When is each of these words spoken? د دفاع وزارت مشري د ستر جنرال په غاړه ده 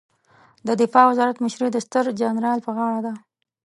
د 0.67 0.69
دفاع 0.81 1.05
وزارت 1.11 1.37
مشري 1.45 1.67
د 1.71 1.77
ستر 1.85 2.05
جنرال 2.21 2.59
په 2.65 2.71
غاړه 2.77 2.99
ده 3.05 3.13